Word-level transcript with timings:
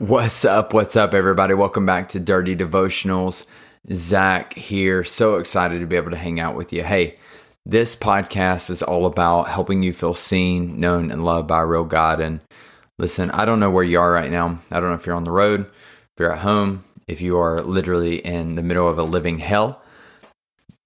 What's 0.00 0.46
up? 0.46 0.72
What's 0.72 0.96
up, 0.96 1.12
everybody? 1.12 1.52
Welcome 1.52 1.84
back 1.84 2.08
to 2.08 2.20
Dirty 2.20 2.56
Devotionals. 2.56 3.44
Zach 3.92 4.54
here. 4.54 5.04
So 5.04 5.34
excited 5.34 5.80
to 5.80 5.86
be 5.86 5.96
able 5.96 6.10
to 6.12 6.16
hang 6.16 6.40
out 6.40 6.54
with 6.54 6.72
you. 6.72 6.82
Hey, 6.82 7.16
this 7.66 7.94
podcast 7.94 8.70
is 8.70 8.82
all 8.82 9.04
about 9.04 9.48
helping 9.48 9.82
you 9.82 9.92
feel 9.92 10.14
seen, 10.14 10.80
known, 10.80 11.10
and 11.10 11.22
loved 11.22 11.48
by 11.48 11.60
a 11.60 11.66
real 11.66 11.84
God. 11.84 12.18
And 12.18 12.40
listen, 12.98 13.30
I 13.32 13.44
don't 13.44 13.60
know 13.60 13.70
where 13.70 13.84
you 13.84 14.00
are 14.00 14.10
right 14.10 14.30
now. 14.30 14.58
I 14.70 14.80
don't 14.80 14.88
know 14.88 14.94
if 14.94 15.04
you're 15.04 15.14
on 15.14 15.24
the 15.24 15.32
road, 15.32 15.66
if 15.66 15.70
you're 16.18 16.32
at 16.32 16.38
home, 16.38 16.82
if 17.06 17.20
you 17.20 17.36
are 17.38 17.60
literally 17.60 18.24
in 18.24 18.54
the 18.54 18.62
middle 18.62 18.88
of 18.88 18.98
a 18.98 19.02
living 19.02 19.36
hell. 19.36 19.82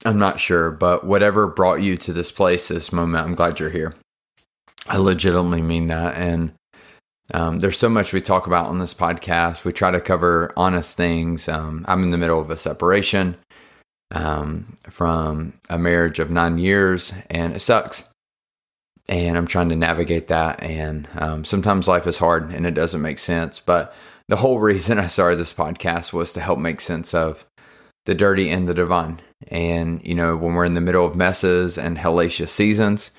I'm 0.05 0.19
not 0.19 0.41
sure, 0.41 0.73
but 0.73 1.07
whatever 1.07 1.47
brought 1.47 1.81
you 1.81 1.97
to 1.99 2.13
this 2.13 2.33
place, 2.33 2.67
this 2.67 2.93
moment, 2.93 3.25
I'm 3.25 3.37
glad 3.37 3.61
you're 3.61 3.71
here. 3.71 3.95
I 4.89 4.97
legitimately 4.97 5.63
mean 5.63 5.87
that. 5.87 6.17
And 6.17 6.55
um, 7.33 7.61
there's 7.61 7.79
so 7.79 7.89
much 7.89 8.13
we 8.13 8.21
talk 8.21 8.47
about 8.47 8.67
on 8.67 8.79
this 8.79 8.93
podcast. 8.93 9.65
We 9.65 9.73
try 9.73 9.91
to 9.91 10.01
cover 10.01 10.53
honest 10.57 10.97
things. 10.97 11.49
Um, 11.49 11.85
I'm 11.89 12.03
in 12.03 12.11
the 12.11 12.19
middle 12.19 12.41
of 12.41 12.51
a 12.51 12.57
separation 12.57 13.37
um, 14.11 14.77
from 14.91 15.55
a 15.71 15.79
marriage 15.79 16.19
of 16.19 16.31
nine 16.31 16.59
years, 16.59 17.13
and 17.31 17.55
it 17.55 17.61
sucks. 17.61 18.09
And 19.09 19.37
I'm 19.37 19.47
trying 19.47 19.69
to 19.69 19.77
navigate 19.77 20.29
that. 20.29 20.63
And 20.63 21.09
um, 21.17 21.45
sometimes 21.45 21.89
life 21.89 22.07
is 22.07 22.17
hard 22.17 22.51
and 22.51 22.67
it 22.67 22.73
doesn't 22.73 23.03
make 23.03 23.19
sense. 23.19 23.61
But 23.61 23.95
the 24.29 24.37
whole 24.37 24.59
reason 24.61 24.99
I 24.99 25.09
started 25.09 25.37
this 25.37 25.55
podcast 25.55 26.13
was 26.13 26.33
to 26.35 26.41
help 26.41 26.59
make 26.59 26.81
sense 26.81 27.13
of 27.13 27.45
the 28.07 28.15
dirty 28.15 28.51
and 28.51 28.69
the 28.69 28.75
divine. 28.75 29.21
And, 29.49 30.01
you 30.07 30.15
know, 30.15 30.37
when 30.37 30.55
we're 30.55 30.65
in 30.65 30.75
the 30.75 30.81
middle 30.81 31.05
of 31.05 31.17
messes 31.17 31.77
and 31.77 31.99
hellacious 31.99 32.49
seasons, 32.49 33.11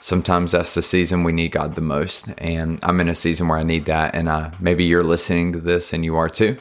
sometimes 0.00 0.52
that's 0.52 0.74
the 0.74 0.82
season 0.82 1.24
we 1.24 1.32
need 1.32 1.52
God 1.52 1.74
the 1.74 1.80
most. 1.80 2.28
And 2.38 2.78
I'm 2.82 3.00
in 3.00 3.08
a 3.08 3.14
season 3.14 3.48
where 3.48 3.58
I 3.58 3.62
need 3.62 3.86
that. 3.86 4.14
And 4.14 4.28
uh, 4.28 4.50
maybe 4.60 4.84
you're 4.84 5.02
listening 5.02 5.52
to 5.52 5.60
this 5.60 5.92
and 5.92 6.04
you 6.04 6.16
are 6.16 6.28
too. 6.28 6.58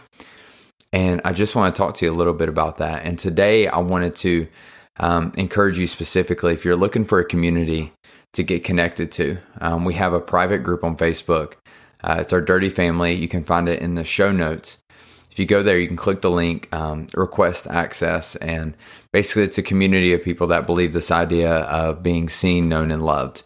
And 0.94 1.22
I 1.25 1.33
just 1.33 1.56
want 1.56 1.75
to 1.75 1.78
talk 1.78 1.95
to 1.95 2.06
you 2.06 2.11
a 2.11 2.13
little 2.16 2.33
bit 2.33 2.50
about 2.50 2.78
that. 2.78 3.06
And 3.06 3.19
today 3.19 3.67
I 3.67 3.80
wanted 3.80 4.16
to 4.17 4.47
um, 4.97 5.33
encourage 5.38 5.78
you 5.78 5.88
specifically 5.88 6.53
if 6.53 6.63
you're 6.63 6.75
looking 6.75 7.03
for 7.03 7.19
a 7.19 7.25
community 7.25 7.91
to 8.33 8.44
get 8.44 8.63
connected 8.63 9.11
to. 9.13 9.38
Um, 9.59 9.86
we 9.86 9.94
have 9.95 10.13
a 10.13 10.19
private 10.19 10.59
group 10.59 10.83
on 10.83 10.95
Facebook. 10.97 11.53
Uh, 12.03 12.17
it's 12.19 12.33
our 12.33 12.41
Dirty 12.41 12.69
Family. 12.69 13.13
You 13.13 13.28
can 13.28 13.44
find 13.44 13.67
it 13.67 13.81
in 13.81 13.95
the 13.95 14.03
show 14.03 14.31
notes. 14.31 14.78
If 15.36 15.39
you 15.39 15.45
go 15.45 15.64
there, 15.64 15.78
you 15.78 15.88
can 15.88 15.97
click 15.97 16.22
the 16.22 16.31
link, 16.31 16.73
um, 16.73 17.08
request 17.14 17.67
access, 17.67 18.38
and 18.38 18.73
basically 19.11 19.44
it's 19.44 19.58
a 19.58 19.64
community 19.64 20.14
of 20.14 20.23
people 20.23 20.47
that 20.47 20.66
believe 20.66 20.94
this 20.94 21.11
idea 21.11 21.55
of 21.55 22.02
being 22.02 22.30
seen, 22.30 22.69
known, 22.69 22.89
and 22.89 23.03
loved. 23.03 23.44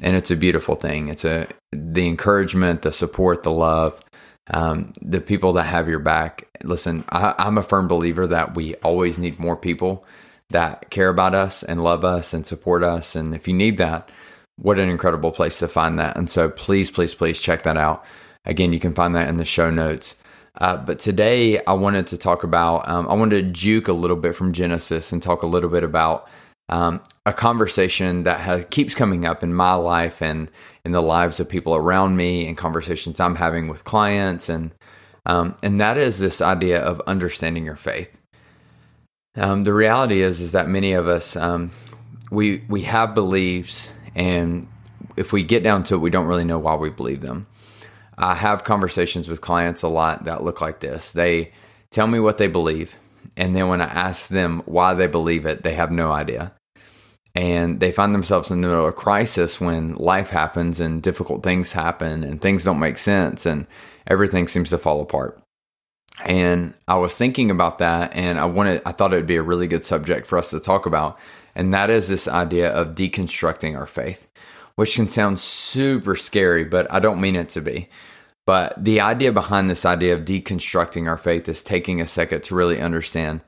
And 0.00 0.16
it's 0.16 0.30
a 0.30 0.36
beautiful 0.36 0.76
thing. 0.76 1.08
It's 1.08 1.26
a 1.26 1.46
the 1.72 2.08
encouragement, 2.08 2.80
the 2.80 2.90
support, 2.90 3.42
the 3.42 3.52
love, 3.52 4.00
um, 4.48 4.94
the 5.02 5.20
people 5.20 5.52
that 5.52 5.64
have 5.64 5.90
your 5.90 5.98
back. 5.98 6.48
Listen, 6.62 7.04
I, 7.10 7.34
I'm 7.36 7.58
a 7.58 7.62
firm 7.62 7.86
believer 7.86 8.26
that 8.28 8.54
we 8.54 8.74
always 8.76 9.18
need 9.18 9.38
more 9.38 9.58
people 9.58 10.06
that 10.48 10.88
care 10.88 11.10
about 11.10 11.34
us 11.34 11.62
and 11.62 11.84
love 11.84 12.02
us 12.02 12.32
and 12.32 12.46
support 12.46 12.82
us. 12.82 13.14
And 13.14 13.34
if 13.34 13.46
you 13.46 13.52
need 13.52 13.76
that, 13.76 14.10
what 14.56 14.78
an 14.78 14.88
incredible 14.88 15.32
place 15.32 15.58
to 15.58 15.68
find 15.68 15.98
that. 15.98 16.16
And 16.16 16.30
so 16.30 16.48
please, 16.48 16.90
please, 16.90 17.14
please 17.14 17.38
check 17.38 17.64
that 17.64 17.76
out. 17.76 18.06
Again, 18.46 18.72
you 18.72 18.80
can 18.80 18.94
find 18.94 19.14
that 19.16 19.28
in 19.28 19.36
the 19.36 19.44
show 19.44 19.68
notes. 19.68 20.16
Uh, 20.58 20.76
but 20.76 20.98
today 20.98 21.62
I 21.64 21.74
wanted 21.74 22.06
to 22.08 22.18
talk 22.18 22.44
about, 22.44 22.88
um, 22.88 23.08
I 23.08 23.14
wanted 23.14 23.44
to 23.44 23.50
juke 23.52 23.88
a 23.88 23.92
little 23.92 24.16
bit 24.16 24.34
from 24.34 24.52
Genesis 24.52 25.12
and 25.12 25.22
talk 25.22 25.42
a 25.42 25.46
little 25.46 25.68
bit 25.68 25.84
about 25.84 26.28
um, 26.68 27.00
a 27.26 27.32
conversation 27.32 28.22
that 28.24 28.40
has, 28.40 28.64
keeps 28.70 28.94
coming 28.94 29.24
up 29.24 29.42
in 29.42 29.52
my 29.52 29.74
life 29.74 30.22
and 30.22 30.50
in 30.84 30.92
the 30.92 31.02
lives 31.02 31.38
of 31.40 31.48
people 31.48 31.74
around 31.76 32.16
me 32.16 32.46
and 32.46 32.56
conversations 32.56 33.20
I'm 33.20 33.36
having 33.36 33.68
with 33.68 33.84
clients. 33.84 34.48
And, 34.48 34.72
um, 35.26 35.56
and 35.62 35.80
that 35.80 35.98
is 35.98 36.18
this 36.18 36.40
idea 36.40 36.80
of 36.80 37.00
understanding 37.06 37.64
your 37.64 37.76
faith. 37.76 38.18
Um, 39.36 39.64
the 39.64 39.74
reality 39.74 40.22
is, 40.22 40.40
is 40.40 40.52
that 40.52 40.68
many 40.68 40.92
of 40.92 41.06
us, 41.06 41.36
um, 41.36 41.70
we, 42.30 42.64
we 42.68 42.82
have 42.82 43.14
beliefs 43.14 43.90
and 44.14 44.66
if 45.16 45.32
we 45.32 45.42
get 45.42 45.62
down 45.62 45.82
to 45.84 45.94
it, 45.94 45.98
we 45.98 46.10
don't 46.10 46.26
really 46.26 46.44
know 46.44 46.58
why 46.58 46.74
we 46.74 46.90
believe 46.90 47.20
them. 47.20 47.46
I 48.18 48.34
have 48.34 48.64
conversations 48.64 49.28
with 49.28 49.40
clients 49.40 49.82
a 49.82 49.88
lot 49.88 50.24
that 50.24 50.42
look 50.42 50.60
like 50.60 50.80
this. 50.80 51.12
They 51.12 51.52
tell 51.90 52.06
me 52.06 52.20
what 52.20 52.38
they 52.38 52.48
believe, 52.48 52.96
and 53.36 53.54
then 53.54 53.68
when 53.68 53.80
I 53.80 53.86
ask 53.86 54.28
them 54.28 54.62
why 54.66 54.94
they 54.94 55.06
believe 55.06 55.46
it, 55.46 55.62
they 55.62 55.74
have 55.74 55.90
no 55.90 56.10
idea. 56.10 56.52
And 57.34 57.80
they 57.80 57.92
find 57.92 58.14
themselves 58.14 58.50
in 58.50 58.62
the 58.62 58.68
middle 58.68 58.84
of 58.84 58.88
a 58.88 58.92
crisis 58.92 59.60
when 59.60 59.94
life 59.94 60.30
happens 60.30 60.80
and 60.80 61.02
difficult 61.02 61.42
things 61.42 61.72
happen 61.72 62.24
and 62.24 62.40
things 62.40 62.64
don't 62.64 62.78
make 62.78 62.96
sense 62.96 63.44
and 63.44 63.66
everything 64.06 64.48
seems 64.48 64.70
to 64.70 64.78
fall 64.78 65.02
apart. 65.02 65.38
And 66.24 66.72
I 66.88 66.96
was 66.96 67.14
thinking 67.14 67.50
about 67.50 67.78
that 67.78 68.14
and 68.14 68.38
I 68.38 68.46
wanted 68.46 68.80
I 68.86 68.92
thought 68.92 69.12
it 69.12 69.16
would 69.16 69.26
be 69.26 69.36
a 69.36 69.42
really 69.42 69.66
good 69.66 69.84
subject 69.84 70.26
for 70.26 70.38
us 70.38 70.48
to 70.50 70.60
talk 70.60 70.86
about. 70.86 71.18
And 71.54 71.74
that 71.74 71.90
is 71.90 72.08
this 72.08 72.26
idea 72.26 72.72
of 72.72 72.94
deconstructing 72.94 73.76
our 73.76 73.86
faith 73.86 74.26
which 74.76 74.94
can 74.94 75.08
sound 75.08 75.40
super 75.40 76.14
scary, 76.14 76.64
but 76.64 76.86
I 76.92 77.00
don't 77.00 77.20
mean 77.20 77.34
it 77.34 77.48
to 77.50 77.60
be. 77.60 77.88
But 78.46 78.82
the 78.82 79.00
idea 79.00 79.32
behind 79.32 79.68
this 79.68 79.84
idea 79.84 80.14
of 80.14 80.24
deconstructing 80.24 81.08
our 81.08 81.18
faith 81.18 81.48
is 81.48 81.62
taking 81.62 82.00
a 82.00 82.06
second 82.06 82.44
to 82.44 82.54
really 82.54 82.80
understand 82.80 83.40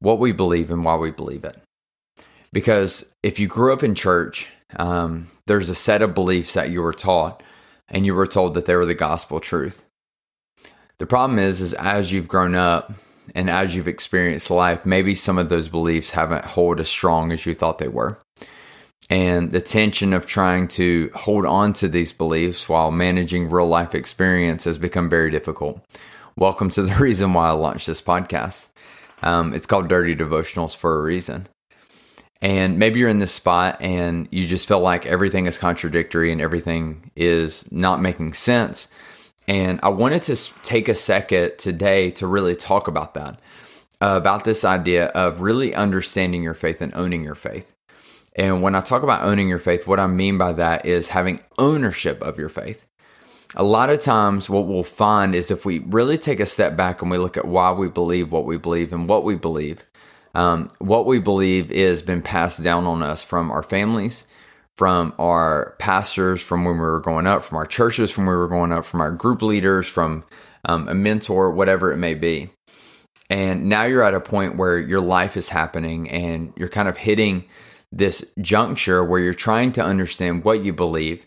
what 0.00 0.18
we 0.18 0.32
believe 0.32 0.70
and 0.70 0.84
why 0.84 0.96
we 0.96 1.12
believe 1.12 1.44
it. 1.44 1.60
Because 2.52 3.04
if 3.22 3.38
you 3.38 3.46
grew 3.46 3.72
up 3.72 3.84
in 3.84 3.94
church, 3.94 4.48
um, 4.76 5.28
there's 5.46 5.70
a 5.70 5.74
set 5.74 6.02
of 6.02 6.14
beliefs 6.14 6.54
that 6.54 6.70
you 6.70 6.80
were 6.80 6.92
taught, 6.92 7.42
and 7.88 8.04
you 8.04 8.14
were 8.14 8.26
told 8.26 8.54
that 8.54 8.66
they 8.66 8.74
were 8.74 8.86
the 8.86 8.94
gospel 8.94 9.38
truth. 9.38 9.84
The 10.98 11.06
problem 11.06 11.38
is, 11.38 11.60
is 11.60 11.74
as 11.74 12.10
you've 12.10 12.28
grown 12.28 12.54
up 12.54 12.92
and 13.34 13.48
as 13.48 13.76
you've 13.76 13.88
experienced 13.88 14.50
life, 14.50 14.84
maybe 14.84 15.14
some 15.14 15.38
of 15.38 15.48
those 15.48 15.68
beliefs 15.68 16.10
haven't 16.10 16.44
hold 16.44 16.80
as 16.80 16.88
strong 16.88 17.30
as 17.30 17.46
you 17.46 17.54
thought 17.54 17.78
they 17.78 17.88
were 17.88 18.18
and 19.10 19.50
the 19.50 19.60
tension 19.60 20.12
of 20.12 20.24
trying 20.24 20.68
to 20.68 21.10
hold 21.14 21.44
on 21.44 21.72
to 21.72 21.88
these 21.88 22.12
beliefs 22.12 22.68
while 22.68 22.92
managing 22.92 23.50
real 23.50 23.66
life 23.66 23.92
experience 23.94 24.64
has 24.64 24.78
become 24.78 25.10
very 25.10 25.32
difficult. 25.32 25.84
Welcome 26.36 26.70
to 26.70 26.82
the 26.82 26.94
reason 27.00 27.34
why 27.34 27.48
I 27.48 27.52
launched 27.52 27.88
this 27.88 28.00
podcast. 28.00 28.68
Um, 29.22 29.52
it's 29.52 29.66
called 29.66 29.88
Dirty 29.88 30.14
Devotionals 30.14 30.76
for 30.76 30.98
a 30.98 31.02
reason. 31.02 31.48
And 32.40 32.78
maybe 32.78 33.00
you're 33.00 33.08
in 33.10 33.18
this 33.18 33.34
spot 33.34 33.82
and 33.82 34.28
you 34.30 34.46
just 34.46 34.66
feel 34.66 34.80
like 34.80 35.04
everything 35.04 35.46
is 35.46 35.58
contradictory 35.58 36.32
and 36.32 36.40
everything 36.40 37.10
is 37.16 37.70
not 37.70 38.00
making 38.00 38.32
sense. 38.32 38.88
And 39.48 39.80
I 39.82 39.88
wanted 39.88 40.22
to 40.22 40.36
take 40.62 40.88
a 40.88 40.94
second 40.94 41.58
today 41.58 42.12
to 42.12 42.26
really 42.28 42.54
talk 42.54 42.86
about 42.86 43.14
that, 43.14 43.40
uh, 44.00 44.16
about 44.16 44.44
this 44.44 44.64
idea 44.64 45.06
of 45.08 45.40
really 45.40 45.74
understanding 45.74 46.44
your 46.44 46.54
faith 46.54 46.80
and 46.80 46.94
owning 46.94 47.24
your 47.24 47.34
faith. 47.34 47.74
And 48.36 48.62
when 48.62 48.74
I 48.74 48.80
talk 48.80 49.02
about 49.02 49.24
owning 49.24 49.48
your 49.48 49.58
faith, 49.58 49.86
what 49.86 50.00
I 50.00 50.06
mean 50.06 50.38
by 50.38 50.52
that 50.54 50.86
is 50.86 51.08
having 51.08 51.40
ownership 51.58 52.22
of 52.22 52.38
your 52.38 52.48
faith. 52.48 52.86
A 53.56 53.64
lot 53.64 53.90
of 53.90 54.00
times, 54.00 54.48
what 54.48 54.68
we'll 54.68 54.84
find 54.84 55.34
is 55.34 55.50
if 55.50 55.64
we 55.64 55.80
really 55.80 56.16
take 56.16 56.38
a 56.38 56.46
step 56.46 56.76
back 56.76 57.02
and 57.02 57.10
we 57.10 57.18
look 57.18 57.36
at 57.36 57.48
why 57.48 57.72
we 57.72 57.88
believe 57.88 58.30
what 58.30 58.44
we 58.44 58.56
believe 58.56 58.92
and 58.92 59.08
what 59.08 59.24
we 59.24 59.34
believe, 59.34 59.84
um, 60.34 60.68
what 60.78 61.06
we 61.06 61.18
believe 61.18 61.72
is 61.72 62.02
been 62.02 62.22
passed 62.22 62.62
down 62.62 62.86
on 62.86 63.02
us 63.02 63.24
from 63.24 63.50
our 63.50 63.64
families, 63.64 64.26
from 64.76 65.12
our 65.18 65.74
pastors, 65.80 66.40
from 66.40 66.64
when 66.64 66.74
we 66.74 66.80
were 66.80 67.00
growing 67.00 67.26
up, 67.26 67.42
from 67.42 67.58
our 67.58 67.66
churches, 67.66 68.12
from 68.12 68.26
when 68.26 68.36
we 68.36 68.38
were 68.38 68.48
growing 68.48 68.72
up, 68.72 68.84
from 68.84 69.00
our 69.00 69.10
group 69.10 69.42
leaders, 69.42 69.88
from 69.88 70.22
um, 70.64 70.88
a 70.88 70.94
mentor, 70.94 71.50
whatever 71.50 71.92
it 71.92 71.96
may 71.96 72.14
be. 72.14 72.50
And 73.28 73.68
now 73.68 73.84
you're 73.84 74.02
at 74.02 74.14
a 74.14 74.20
point 74.20 74.56
where 74.56 74.78
your 74.78 75.00
life 75.00 75.36
is 75.36 75.48
happening 75.48 76.08
and 76.08 76.52
you're 76.56 76.68
kind 76.68 76.88
of 76.88 76.96
hitting 76.96 77.46
this 77.92 78.24
juncture 78.40 79.04
where 79.04 79.20
you're 79.20 79.34
trying 79.34 79.72
to 79.72 79.84
understand 79.84 80.44
what 80.44 80.62
you 80.62 80.72
believe 80.72 81.26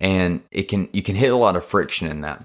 and 0.00 0.42
it 0.50 0.64
can 0.64 0.88
you 0.92 1.02
can 1.02 1.16
hit 1.16 1.32
a 1.32 1.36
lot 1.36 1.56
of 1.56 1.64
friction 1.64 2.08
in 2.08 2.20
that. 2.20 2.44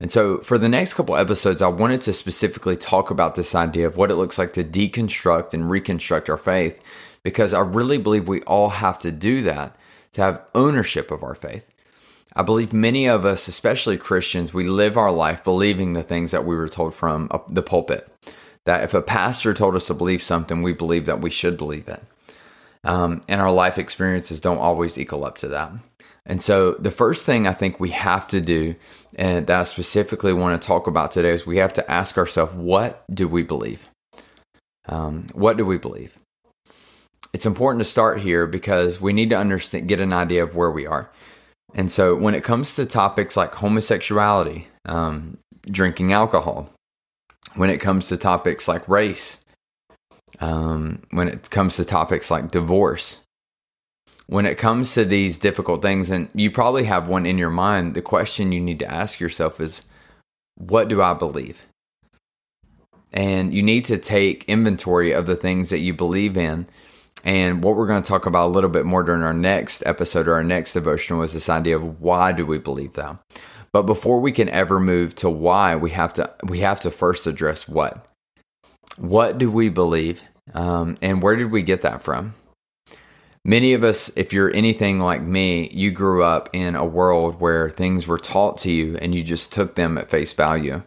And 0.00 0.10
so 0.10 0.38
for 0.38 0.58
the 0.58 0.68
next 0.68 0.94
couple 0.94 1.16
episodes 1.16 1.62
I 1.62 1.68
wanted 1.68 2.00
to 2.02 2.12
specifically 2.12 2.76
talk 2.76 3.10
about 3.10 3.34
this 3.34 3.54
idea 3.54 3.86
of 3.86 3.96
what 3.96 4.10
it 4.10 4.16
looks 4.16 4.38
like 4.38 4.52
to 4.54 4.64
deconstruct 4.64 5.54
and 5.54 5.70
reconstruct 5.70 6.30
our 6.30 6.38
faith 6.38 6.82
because 7.22 7.52
I 7.52 7.60
really 7.60 7.98
believe 7.98 8.28
we 8.28 8.42
all 8.42 8.70
have 8.70 8.98
to 9.00 9.10
do 9.10 9.42
that 9.42 9.76
to 10.12 10.22
have 10.22 10.48
ownership 10.54 11.10
of 11.10 11.22
our 11.22 11.34
faith. 11.34 11.72
I 12.34 12.42
believe 12.42 12.72
many 12.72 13.06
of 13.06 13.24
us, 13.24 13.48
especially 13.48 13.98
Christians, 13.98 14.54
we 14.54 14.64
live 14.64 14.96
our 14.96 15.10
life 15.10 15.42
believing 15.42 15.92
the 15.92 16.02
things 16.02 16.30
that 16.30 16.44
we 16.44 16.54
were 16.54 16.68
told 16.68 16.94
from 16.94 17.28
uh, 17.30 17.38
the 17.48 17.62
pulpit. 17.62 18.08
That 18.64 18.84
if 18.84 18.94
a 18.94 19.02
pastor 19.02 19.52
told 19.52 19.74
us 19.74 19.86
to 19.88 19.94
believe 19.94 20.22
something, 20.22 20.62
we 20.62 20.72
believe 20.72 21.06
that 21.06 21.20
we 21.20 21.30
should 21.30 21.56
believe 21.56 21.88
it. 21.88 22.02
Um, 22.84 23.20
and 23.28 23.40
our 23.40 23.52
life 23.52 23.78
experiences 23.78 24.40
don't 24.40 24.58
always 24.58 24.98
equal 24.98 25.24
up 25.24 25.36
to 25.38 25.48
that. 25.48 25.72
And 26.26 26.40
so, 26.40 26.72
the 26.74 26.90
first 26.90 27.24
thing 27.24 27.46
I 27.46 27.52
think 27.52 27.80
we 27.80 27.90
have 27.90 28.26
to 28.28 28.40
do, 28.40 28.74
and 29.16 29.46
that 29.46 29.60
I 29.60 29.64
specifically 29.64 30.32
want 30.32 30.60
to 30.60 30.66
talk 30.66 30.86
about 30.86 31.10
today, 31.10 31.30
is 31.30 31.46
we 31.46 31.58
have 31.58 31.72
to 31.74 31.90
ask 31.90 32.16
ourselves, 32.18 32.54
what 32.54 33.04
do 33.12 33.26
we 33.26 33.42
believe? 33.42 33.88
Um, 34.86 35.28
what 35.32 35.56
do 35.56 35.64
we 35.64 35.78
believe? 35.78 36.18
It's 37.32 37.46
important 37.46 37.80
to 37.82 37.90
start 37.90 38.20
here 38.20 38.46
because 38.46 39.00
we 39.00 39.12
need 39.12 39.30
to 39.30 39.36
understand, 39.36 39.88
get 39.88 40.00
an 40.00 40.12
idea 40.12 40.42
of 40.42 40.56
where 40.56 40.70
we 40.70 40.86
are. 40.86 41.10
And 41.74 41.90
so, 41.90 42.14
when 42.14 42.34
it 42.34 42.44
comes 42.44 42.74
to 42.76 42.86
topics 42.86 43.36
like 43.36 43.54
homosexuality, 43.54 44.68
um, 44.84 45.38
drinking 45.70 46.12
alcohol, 46.12 46.70
when 47.54 47.70
it 47.70 47.78
comes 47.78 48.08
to 48.08 48.16
topics 48.16 48.68
like 48.68 48.88
race, 48.88 49.39
um, 50.38 51.02
when 51.10 51.28
it 51.28 51.50
comes 51.50 51.76
to 51.76 51.84
topics 51.84 52.30
like 52.30 52.50
divorce, 52.50 53.20
when 54.26 54.46
it 54.46 54.58
comes 54.58 54.94
to 54.94 55.04
these 55.04 55.38
difficult 55.38 55.82
things, 55.82 56.10
and 56.10 56.28
you 56.34 56.50
probably 56.50 56.84
have 56.84 57.08
one 57.08 57.26
in 57.26 57.36
your 57.36 57.50
mind, 57.50 57.94
the 57.94 58.02
question 58.02 58.52
you 58.52 58.60
need 58.60 58.78
to 58.78 58.90
ask 58.90 59.18
yourself 59.18 59.60
is, 59.60 59.82
What 60.56 60.88
do 60.88 61.02
I 61.02 61.14
believe? 61.14 61.66
And 63.12 63.52
you 63.52 63.62
need 63.62 63.84
to 63.86 63.98
take 63.98 64.44
inventory 64.44 65.12
of 65.12 65.26
the 65.26 65.34
things 65.34 65.70
that 65.70 65.80
you 65.80 65.92
believe 65.92 66.36
in 66.36 66.68
and 67.24 67.62
what 67.62 67.76
we're 67.76 67.86
going 67.86 68.02
to 68.02 68.08
talk 68.08 68.26
about 68.26 68.46
a 68.46 68.52
little 68.52 68.70
bit 68.70 68.86
more 68.86 69.02
during 69.02 69.22
our 69.22 69.34
next 69.34 69.82
episode 69.84 70.26
or 70.26 70.34
our 70.34 70.44
next 70.44 70.72
devotional 70.72 71.22
is 71.22 71.32
this 71.32 71.48
idea 71.48 71.76
of 71.76 72.00
why 72.00 72.32
do 72.32 72.46
we 72.46 72.58
believe 72.58 72.94
that? 72.94 73.18
But 73.72 73.82
before 73.82 74.20
we 74.20 74.32
can 74.32 74.48
ever 74.48 74.80
move 74.80 75.14
to 75.16 75.30
why, 75.30 75.76
we 75.76 75.90
have 75.90 76.12
to 76.14 76.32
we 76.44 76.60
have 76.60 76.80
to 76.80 76.90
first 76.90 77.26
address 77.26 77.68
what. 77.68 78.06
What 79.00 79.38
do 79.38 79.50
we 79.50 79.70
believe, 79.70 80.24
um, 80.52 80.94
and 81.00 81.22
where 81.22 81.34
did 81.34 81.50
we 81.50 81.62
get 81.62 81.80
that 81.80 82.02
from? 82.02 82.34
Many 83.46 83.72
of 83.72 83.82
us, 83.82 84.12
if 84.14 84.34
you're 84.34 84.54
anything 84.54 84.98
like 85.00 85.22
me, 85.22 85.70
you 85.72 85.90
grew 85.90 86.22
up 86.22 86.50
in 86.52 86.76
a 86.76 86.84
world 86.84 87.40
where 87.40 87.70
things 87.70 88.06
were 88.06 88.18
taught 88.18 88.58
to 88.58 88.70
you 88.70 88.98
and 88.98 89.14
you 89.14 89.22
just 89.22 89.52
took 89.52 89.74
them 89.74 89.96
at 89.96 90.10
face 90.10 90.34
value. 90.34 90.82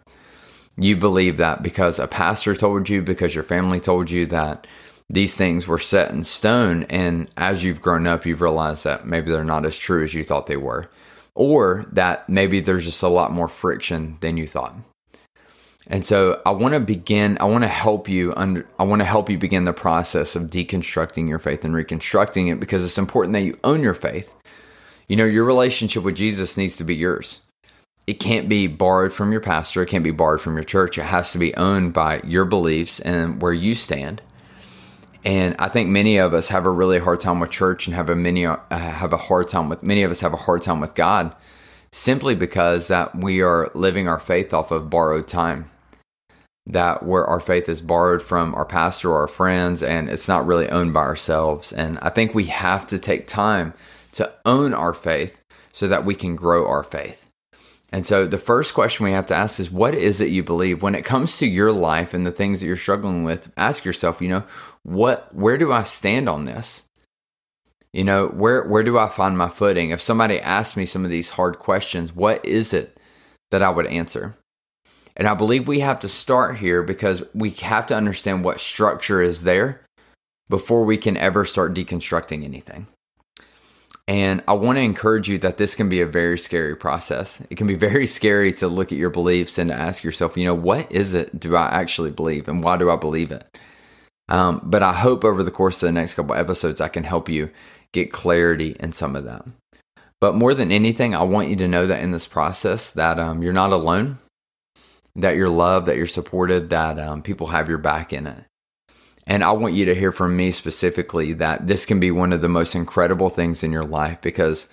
You 0.78 0.96
believe 0.96 1.38
that 1.38 1.64
because 1.64 1.98
a 1.98 2.08
pastor 2.08 2.54
told 2.54 2.88
you, 2.88 3.02
because 3.02 3.34
your 3.34 3.44
family 3.44 3.80
told 3.80 4.12
you 4.12 4.28
that 4.28 4.68
these 5.10 5.36
things 5.36 5.68
were 5.68 5.80
set 5.80 6.12
in 6.12 6.24
stone. 6.24 6.84
And 6.92 7.32
as 7.36 7.64
you've 7.64 7.82
grown 7.82 8.06
up, 8.06 8.28
you've 8.28 8.42
realized 8.42 8.84
that 8.84 9.08
maybe 9.08 9.32
they're 9.32 9.44
not 9.44 9.66
as 9.66 9.76
true 9.76 10.04
as 10.04 10.14
you 10.14 10.24
thought 10.24 10.46
they 10.46 10.58
were, 10.58 10.86
or 11.34 11.88
that 11.92 12.30
maybe 12.30 12.60
there's 12.60 12.86
just 12.86 13.02
a 13.02 13.08
lot 13.08 13.32
more 13.32 13.48
friction 13.48 14.20
than 14.22 14.38
you 14.38 14.46
thought. 14.46 14.76
And 15.88 16.06
so 16.06 16.42
I 16.46 16.52
want 16.52 16.74
to 16.76 16.80
begin, 16.80 17.38
I 17.42 17.46
want 17.46 17.64
to 17.64 17.68
help 17.68 18.08
you 18.08 18.34
under, 18.38 18.66
I 18.80 18.84
want 18.84 19.02
to 19.02 19.06
help 19.06 19.30
you 19.30 19.38
begin 19.38 19.66
the 19.66 19.74
process 19.74 20.36
of 20.36 20.44
deconstructing 20.44 21.28
your 21.28 21.40
faith 21.40 21.66
and 21.66 21.74
reconstructing 21.74 22.48
it 22.48 22.60
because 22.60 22.86
it's 22.86 22.98
important 22.98 23.34
that 23.34 23.42
you 23.42 23.58
own 23.64 23.84
your 23.84 23.94
faith. 23.94 24.34
You 25.08 25.18
know, 25.18 25.26
your 25.26 25.44
relationship 25.44 26.04
with 26.04 26.16
Jesus 26.16 26.56
needs 26.56 26.78
to 26.78 26.86
be 26.86 26.96
yours. 26.96 27.42
It 28.08 28.20
can't 28.20 28.50
be 28.50 28.68
borrowed 28.68 29.14
from 29.14 29.32
your 29.32 29.42
pastor, 29.42 29.84
it 29.84 29.90
can't 29.90 30.04
be 30.04 30.12
borrowed 30.12 30.42
from 30.42 30.56
your 30.56 30.64
church. 30.64 30.98
It 30.98 31.04
has 31.04 31.32
to 31.34 31.38
be 31.38 31.56
owned 31.56 31.94
by 31.94 32.22
your 32.24 32.46
beliefs 32.46 33.00
and 33.00 33.42
where 33.42 33.54
you 33.54 33.76
stand. 33.76 34.22
And 35.26 35.56
I 35.60 35.70
think 35.70 35.90
many 35.90 36.18
of 36.18 36.34
us 36.34 36.50
have 36.50 36.66
a 36.66 36.70
really 36.70 37.00
hard 37.00 37.22
time 37.22 37.40
with 37.40 37.52
church 37.52 37.88
and 37.88 37.96
have 37.96 38.10
a 38.10 38.16
many 38.16 38.46
uh, 38.46 38.58
have 38.70 39.14
a 39.14 39.18
hard 39.18 39.48
time 39.48 39.70
with 39.70 39.84
many 39.84 40.04
of 40.04 40.12
us 40.12 40.20
have 40.20 40.34
a 40.34 40.38
hard 40.38 40.62
time 40.62 40.82
with 40.82 40.96
God 40.96 41.34
simply 41.92 42.36
because 42.36 42.88
that 42.90 43.16
we 43.16 43.42
are 43.42 43.72
living 43.74 44.08
our 44.08 44.20
faith 44.20 44.54
off 44.54 44.72
of 44.72 44.90
borrowed 44.90 45.28
time. 45.28 45.70
That 46.66 47.04
where 47.04 47.26
our 47.26 47.42
faith 47.42 47.68
is 47.68 47.82
borrowed 47.82 48.22
from 48.22 48.56
our 48.56 48.66
pastor 48.66 49.12
or 49.12 49.22
our 49.22 49.28
friends 49.28 49.84
and 49.84 50.10
it's 50.10 50.30
not 50.30 50.46
really 50.46 50.70
owned 50.70 50.94
by 50.94 51.02
ourselves. 51.02 51.74
And 51.74 52.00
I 52.02 52.10
think 52.10 52.34
we 52.34 52.46
have 52.46 52.88
to 52.88 53.00
take 53.00 53.28
time 53.28 53.74
to 54.14 54.32
own 54.46 54.74
our 54.74 54.94
faith 54.94 55.42
so 55.74 55.88
that 55.88 56.06
we 56.06 56.16
can 56.16 56.36
grow 56.36 56.66
our 56.68 56.84
faith. 56.84 57.30
And 57.94 58.08
so 58.08 58.26
the 58.26 58.40
first 58.40 58.74
question 58.74 59.04
we 59.04 59.12
have 59.12 59.28
to 59.28 59.36
ask 59.36 59.60
is 59.60 59.70
what 59.70 59.94
is 59.94 60.20
it 60.20 60.30
you 60.30 60.42
believe? 60.44 60.82
When 60.82 60.96
it 60.96 61.06
comes 61.06 61.38
to 61.38 61.46
your 61.46 61.72
life 61.72 62.16
and 62.16 62.26
the 62.26 62.32
things 62.32 62.60
that 62.60 62.66
you're 62.66 62.76
struggling 62.76 63.24
with, 63.24 63.54
ask 63.56 63.86
yourself, 63.86 64.20
you 64.20 64.30
know, 64.30 64.44
what 64.82 65.34
where 65.34 65.60
do 65.60 65.72
I 65.72 65.84
stand 65.84 66.28
on 66.28 66.46
this? 66.46 66.84
You 67.94 68.04
know, 68.04 68.30
where 68.30 68.64
where 68.64 68.82
do 68.82 68.98
I 68.98 69.08
find 69.10 69.38
my 69.38 69.48
footing? 69.48 69.92
If 69.92 70.02
somebody 70.02 70.40
asked 70.40 70.76
me 70.76 70.88
some 70.88 71.06
of 71.06 71.12
these 71.12 71.30
hard 71.30 71.60
questions, 71.60 72.16
what 72.16 72.44
is 72.44 72.74
it 72.74 72.98
that 73.52 73.62
I 73.62 73.70
would 73.70 73.86
answer? 73.86 74.34
And 75.16 75.28
I 75.28 75.34
believe 75.34 75.68
we 75.68 75.80
have 75.82 76.00
to 76.00 76.10
start 76.10 76.58
here 76.58 76.82
because 76.84 77.24
we 77.34 77.52
have 77.52 77.86
to 77.88 77.96
understand 77.96 78.44
what 78.44 78.60
structure 78.60 79.22
is 79.22 79.44
there 79.44 79.86
before 80.50 80.84
we 80.84 80.98
can 80.98 81.18
ever 81.18 81.46
start 81.46 81.74
deconstructing 81.74 82.44
anything. 82.44 82.88
And 84.08 84.44
I 84.48 84.54
want 84.54 84.78
to 84.78 84.82
encourage 84.82 85.30
you 85.30 85.38
that 85.40 85.58
this 85.58 85.76
can 85.76 85.88
be 85.88 86.02
a 86.02 86.06
very 86.06 86.38
scary 86.38 86.76
process. 86.76 87.42
It 87.50 87.58
can 87.58 87.68
be 87.68 87.76
very 87.90 88.06
scary 88.06 88.52
to 88.54 88.68
look 88.68 88.92
at 88.92 88.98
your 88.98 89.10
beliefs 89.10 89.58
and 89.58 89.70
to 89.70 89.76
ask 89.76 90.04
yourself, 90.04 90.38
you 90.38 90.46
know, 90.46 90.56
what 90.56 90.92
is 90.92 91.14
it 91.14 91.40
do 91.40 91.56
I 91.56 91.68
actually 91.68 92.12
believe 92.12 92.48
and 92.48 92.64
why 92.64 92.78
do 92.78 92.90
I 92.90 92.96
believe 92.96 93.32
it? 93.32 93.58
Um, 94.30 94.62
but 94.64 94.84
I 94.84 94.94
hope 94.94 95.24
over 95.24 95.44
the 95.44 95.52
course 95.52 95.82
of 95.84 95.88
the 95.88 95.94
next 95.94 96.16
couple 96.16 96.36
episodes, 96.36 96.82
I 96.82 96.88
can 96.88 97.04
help 97.04 97.30
you 97.30 97.50
get 97.92 98.12
clarity 98.12 98.76
in 98.80 98.92
some 98.92 99.16
of 99.16 99.26
that. 99.26 99.46
But 100.20 100.36
more 100.36 100.54
than 100.54 100.72
anything, 100.72 101.14
I 101.14 101.24
want 101.24 101.50
you 101.50 101.58
to 101.58 101.68
know 101.68 101.88
that 101.88 102.02
in 102.02 102.12
this 102.12 102.28
process, 102.28 102.94
that 102.94 103.20
um, 103.20 103.44
you're 103.44 103.52
not 103.52 103.74
alone, 103.74 104.20
that 105.16 105.36
you're 105.36 105.50
loved, 105.50 105.88
that 105.88 105.98
you're 105.98 106.08
supported, 106.08 106.70
that 106.70 107.00
um, 107.00 107.22
people 107.22 107.48
have 107.48 107.70
your 107.70 107.78
back 107.78 108.14
in 108.14 108.28
it. 108.28 108.44
And 109.26 109.44
I 109.44 109.52
want 109.54 109.76
you 109.76 109.86
to 109.86 109.96
hear 109.96 110.12
from 110.12 110.36
me 110.36 110.52
specifically 110.52 111.34
that 111.34 111.68
this 111.68 111.86
can 111.86 112.00
be 112.00 112.12
one 112.12 112.34
of 112.34 112.42
the 112.42 112.50
most 112.50 112.76
incredible 112.76 113.30
things 113.30 113.64
in 113.64 113.72
your 113.72 113.84
life 113.84 114.20
because, 114.22 114.68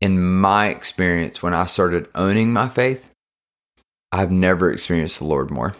in 0.00 0.22
my 0.40 0.68
experience, 0.68 1.42
when 1.42 1.54
I 1.54 1.66
started 1.66 2.08
owning 2.14 2.52
my 2.52 2.68
faith, 2.68 3.12
I've 4.10 4.32
never 4.32 4.72
experienced 4.72 5.18
the 5.18 5.26
Lord 5.26 5.50
more. 5.50 5.74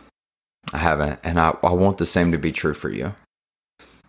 I 0.72 0.78
haven't, 0.78 1.20
and 1.25 1.40
I, 1.40 1.56
I 1.62 1.72
want 1.72 1.98
the 1.98 2.06
same 2.06 2.32
to 2.32 2.38
be 2.38 2.52
true 2.52 2.75
for 2.75 2.90
you. 2.90 3.14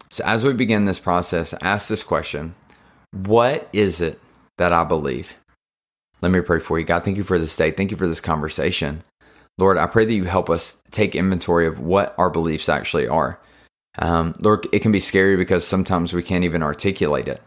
So, 0.10 0.24
as 0.26 0.46
we 0.46 0.54
begin 0.54 0.86
this 0.86 1.00
process, 1.00 1.54
ask 1.62 1.90
this 1.90 2.04
question 2.04 2.54
What 3.12 3.68
is 3.74 4.02
it 4.02 4.20
that 4.58 4.74
I 4.74 4.84
believe? 4.84 5.36
Let 6.22 6.32
me 6.32 6.42
pray 6.42 6.60
for 6.60 6.80
you. 6.80 6.86
God, 6.86 7.04
thank 7.04 7.18
you 7.18 7.24
for 7.24 7.38
this 7.40 7.56
day. 7.56 7.72
Thank 7.72 7.92
you 7.92 7.98
for 7.98 8.08
this 8.08 8.22
conversation. 8.22 9.04
Lord, 9.58 9.78
I 9.78 9.88
pray 9.88 10.06
that 10.06 10.14
you 10.14 10.26
help 10.26 10.50
us 10.50 10.82
take 10.92 11.16
inventory 11.16 11.68
of 11.68 11.80
what 11.80 12.14
our 12.18 12.30
beliefs 12.30 12.70
actually 12.70 13.08
are. 13.08 13.40
Um, 14.00 14.34
Lord, 14.44 14.68
it 14.72 14.80
can 14.80 14.92
be 14.92 15.00
scary 15.00 15.36
because 15.36 15.66
sometimes 15.66 16.14
we 16.14 16.22
can't 16.22 16.44
even 16.44 16.62
articulate 16.62 17.28
it. 17.28 17.42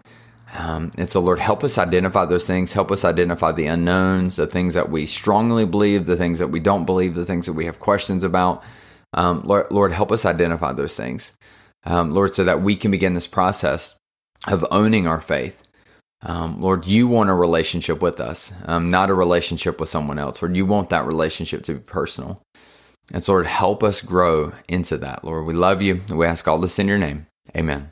Um, 0.54 0.90
and 0.98 1.08
so, 1.08 1.20
Lord, 1.20 1.38
help 1.38 1.62
us 1.62 1.78
identify 1.78 2.24
those 2.24 2.46
things. 2.46 2.72
Help 2.72 2.90
us 2.90 3.04
identify 3.04 3.52
the 3.52 3.66
unknowns, 3.66 4.36
the 4.36 4.48
things 4.48 4.74
that 4.74 4.90
we 4.90 5.06
strongly 5.06 5.64
believe, 5.64 6.06
the 6.06 6.16
things 6.16 6.40
that 6.40 6.48
we 6.48 6.58
don't 6.58 6.84
believe, 6.84 7.14
the 7.14 7.24
things 7.24 7.46
that 7.46 7.52
we 7.52 7.66
have 7.66 7.78
questions 7.78 8.24
about. 8.24 8.64
Um, 9.14 9.42
Lord, 9.44 9.70
Lord, 9.70 9.92
help 9.92 10.10
us 10.10 10.24
identify 10.24 10.72
those 10.72 10.96
things, 10.96 11.32
um, 11.84 12.10
Lord, 12.10 12.34
so 12.34 12.44
that 12.44 12.62
we 12.62 12.74
can 12.76 12.90
begin 12.90 13.14
this 13.14 13.28
process 13.28 13.94
of 14.46 14.66
owning 14.70 15.06
our 15.06 15.20
faith. 15.20 15.62
Um, 16.22 16.60
Lord, 16.60 16.86
you 16.86 17.08
want 17.08 17.30
a 17.30 17.34
relationship 17.34 18.02
with 18.02 18.20
us, 18.20 18.52
um, 18.66 18.90
not 18.90 19.10
a 19.10 19.14
relationship 19.14 19.80
with 19.80 19.88
someone 19.88 20.18
else. 20.18 20.42
Lord, 20.42 20.54
you 20.54 20.66
want 20.66 20.90
that 20.90 21.06
relationship 21.06 21.62
to 21.64 21.74
be 21.74 21.80
personal. 21.80 22.42
And 23.12 23.24
so, 23.24 23.32
Lord, 23.32 23.46
help 23.46 23.82
us 23.82 24.02
grow 24.02 24.52
into 24.68 24.98
that. 24.98 25.24
Lord, 25.24 25.46
we 25.46 25.54
love 25.54 25.80
you. 25.82 26.02
We 26.10 26.26
ask 26.26 26.46
all 26.46 26.58
this 26.58 26.78
in 26.78 26.86
your 26.88 26.98
name. 26.98 27.26
Amen. 27.56 27.90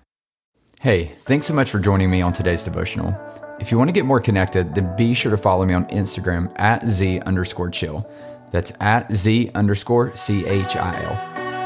Hey, 0.81 1.13
thanks 1.25 1.47
so 1.47 1.55
much 1.55 1.71
for 1.71 1.81
joining 1.81 2.11
me 2.11 2.23
on 2.23 2.33
today's 2.33 2.63
devotional. 2.63 3.19
If 3.59 3.73
you 3.73 3.79
want 3.79 3.89
to 3.89 3.93
get 3.93 4.05
more 4.05 4.21
connected, 4.21 4.75
then 4.75 4.95
be 4.95 5.15
sure 5.15 5.33
to 5.33 5.37
follow 5.37 5.65
me 5.65 5.75
on 5.75 5.87
Instagram 5.87 6.53
at 6.61 6.87
Z 6.87 7.21
underscore 7.21 7.71
chill. 7.71 8.09
That's 8.53 8.73
at 8.81 9.13
Z 9.13 9.51
underscore 9.55 10.15
C 10.15 10.47
H 10.47 10.77
I 10.77 11.03
L. 11.03 11.38